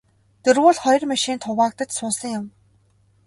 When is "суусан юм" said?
1.97-2.45